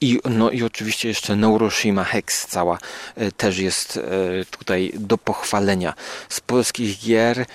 [0.02, 2.78] i, no i oczywiście jeszcze Neuroshima Hex cała
[3.16, 4.00] e, też jest e,
[4.44, 5.94] tutaj do pochwalenia.
[6.28, 7.46] Z polskich gier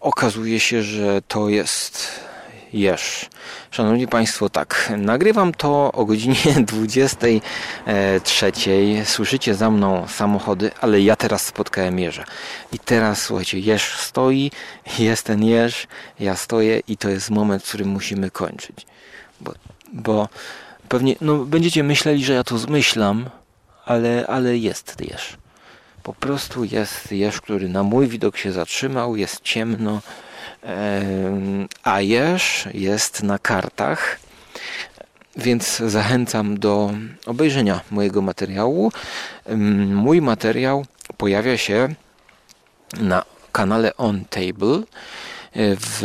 [0.00, 2.24] okazuje się, że to jest
[2.72, 3.30] Jesz.
[3.70, 6.36] Szanowni Państwo, tak, nagrywam to o godzinie
[6.66, 8.52] 23.
[9.04, 12.24] Słyszycie za mną samochody, ale ja teraz spotkałem Jerza.
[12.72, 14.50] I teraz, słuchajcie, Jerz stoi,
[14.98, 15.86] jest ten Jerz,
[16.20, 18.86] ja stoję i to jest moment, w którym musimy kończyć.
[19.40, 19.52] Bo,
[19.92, 20.28] bo
[20.88, 23.30] pewnie, no będziecie myśleli, że ja to zmyślam,
[23.84, 25.36] ale, ale jest Jerz.
[26.02, 30.00] Po prostu jest Jerz, który na mój widok się zatrzymał, jest ciemno,
[31.82, 34.20] a jeż jest na kartach,
[35.36, 36.90] więc zachęcam do
[37.26, 38.92] obejrzenia mojego materiału.
[39.86, 41.94] Mój materiał pojawia się
[43.00, 44.82] na kanale On Table
[45.56, 46.02] w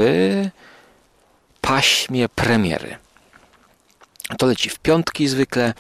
[1.62, 2.98] paśmie premiery.
[4.38, 5.74] To leci w piątki zwykle,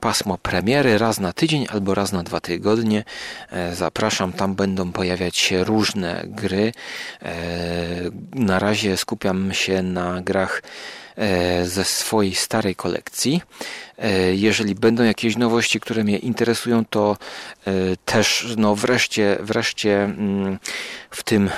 [0.00, 3.04] pasmo premiery raz na tydzień albo raz na dwa tygodnie.
[3.50, 6.72] E, zapraszam, tam będą pojawiać się różne gry.
[7.22, 7.34] E,
[8.34, 10.62] na razie skupiam się na grach
[11.16, 13.42] e, ze swojej starej kolekcji.
[14.32, 17.16] Jeżeli będą jakieś nowości, które mnie interesują, to
[18.04, 20.58] też no wreszcie, wreszcie mm,
[21.10, 21.50] w tym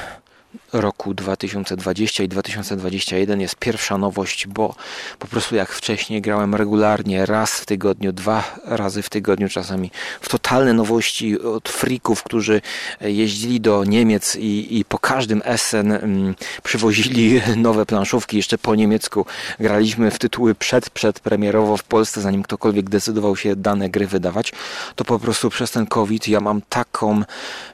[0.72, 4.74] roku 2020 i 2021 jest pierwsza nowość, bo
[5.18, 9.90] po prostu jak wcześniej grałem regularnie, raz w tygodniu, dwa razy w tygodniu czasami,
[10.20, 12.60] w totalne nowości od frików, którzy
[13.00, 19.26] jeździli do Niemiec i, i po każdym Essen mm, przywozili nowe planszówki, jeszcze po niemiecku
[19.60, 24.52] graliśmy w tytuły przed, przedpremierowo w Polsce, zanim ktokolwiek decydował się dane gry wydawać,
[24.96, 27.22] to po prostu przez ten COVID ja mam taką,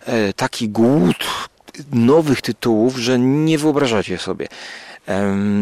[0.07, 1.16] e, taki głód
[1.93, 4.49] nowych tytułów, że nie wyobrażacie sobie.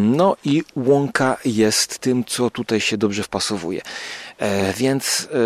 [0.02, 3.82] No i łąka jest tym, co tutaj się dobrze wpasowuje.
[4.38, 5.36] E, więc e,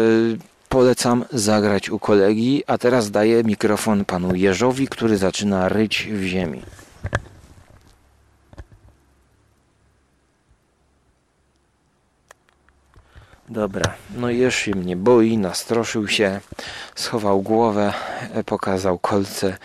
[0.68, 6.62] polecam zagrać u kolegi, a teraz daję mikrofon panu Jerzowi, który zaczyna ryć w ziemi.
[13.48, 16.40] Dobra, no Jerz się mnie boi, nastroszył się,
[16.94, 17.92] schował głowę,
[18.34, 19.58] e, pokazał kolce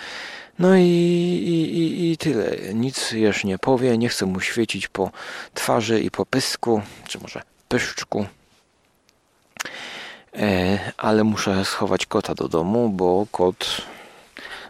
[0.61, 2.73] no i, i, i, tyle.
[2.73, 3.97] Nic już nie powie.
[3.97, 5.11] Nie chcę mu świecić po
[5.53, 8.25] twarzy i po pysku, czy może pyszczku.
[10.35, 13.81] E, ale muszę schować kota do domu, bo kot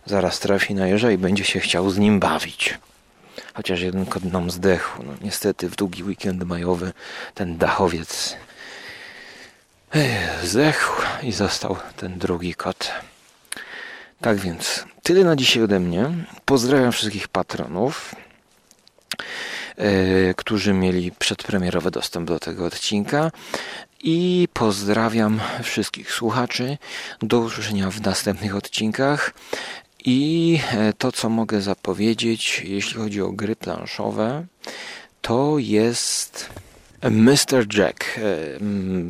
[0.05, 2.79] zaraz trafi na jeża i będzie się chciał z nim bawić.
[3.53, 5.03] Chociaż jeden kot nam zdechł.
[5.03, 6.93] No, niestety w długi weekend majowy
[7.33, 8.35] ten dachowiec
[10.43, 12.91] zdechł i został ten drugi kot.
[14.21, 16.09] Tak więc, tyle na dzisiaj ode mnie.
[16.45, 18.15] Pozdrawiam wszystkich patronów,
[19.77, 23.31] yy, którzy mieli przedpremierowy dostęp do tego odcinka.
[24.03, 26.77] I pozdrawiam wszystkich słuchaczy.
[27.21, 29.33] Do usłyszenia w następnych odcinkach.
[30.05, 34.45] I e, to, co mogę zapowiedzieć, jeśli chodzi o gry planszowe,
[35.21, 36.49] to jest
[37.01, 37.65] Mr.
[37.77, 38.21] Jack, e,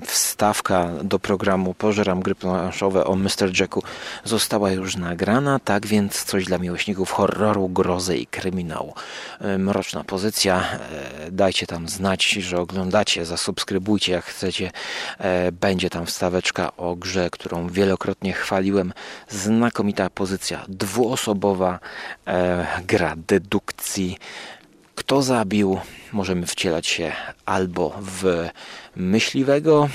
[0.05, 3.59] wstawka do programu Pożeram gry planszowe o Mr.
[3.59, 3.83] Jacku
[4.23, 8.93] została już nagrana, tak więc coś dla miłośników horroru, grozy i kryminału.
[9.39, 10.63] E, mroczna pozycja,
[11.25, 14.71] e, dajcie tam znać, że oglądacie, zasubskrybujcie jak chcecie.
[15.51, 18.93] Będzie tam wstaweczka o grze, którą wielokrotnie chwaliłem.
[19.29, 21.79] Znakomita pozycja dwuosobowa,
[22.87, 24.17] gra dedukcji
[25.11, 25.79] kto zabił,
[26.11, 27.11] możemy wcielać się
[27.45, 28.49] albo w
[28.95, 29.89] myśliwego,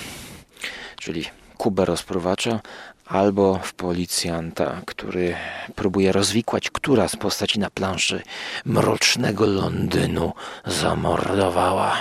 [1.00, 1.24] czyli
[1.56, 2.60] Kubę rozprowacza,
[3.06, 5.36] albo w policjanta, który
[5.74, 8.22] próbuje rozwikłać, która z postaci na planszy
[8.64, 10.32] mrocznego Londynu
[10.66, 11.96] zamordowała.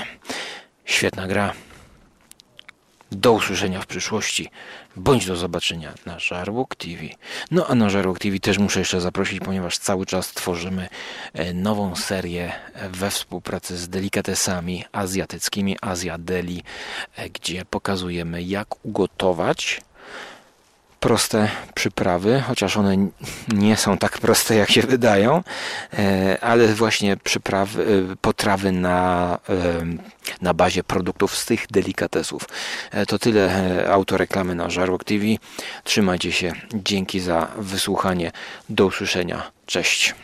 [0.86, 1.54] Świetna gra.
[3.16, 4.50] Do usłyszenia w przyszłości,
[4.96, 7.04] bądź do zobaczenia na Żarłok TV.
[7.52, 10.88] No a na Żarłok TV też muszę jeszcze zaprosić, ponieważ cały czas tworzymy
[11.34, 12.52] e, nową serię
[12.90, 16.64] we współpracy z delikatesami azjatyckimi, Azja Deli,
[17.16, 19.82] e, gdzie pokazujemy jak ugotować
[21.00, 22.98] proste przyprawy, chociaż one
[23.54, 25.44] nie są tak proste, jak się wydają,
[25.94, 29.86] e, ale właśnie przyprawy, e, potrawy na, e,
[30.42, 32.42] na bazie produktów z tych delikatesów.
[33.08, 35.26] To tyle autoreklamy na Żarłok TV.
[35.84, 36.54] Trzymajcie się.
[36.74, 38.32] Dzięki za wysłuchanie.
[38.70, 39.52] Do usłyszenia.
[39.66, 40.16] Cześć.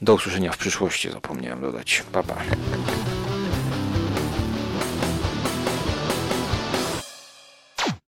[0.00, 2.02] Do usłyszenia w przyszłości, zapomniałem dodać.
[2.12, 2.36] Pa, pa.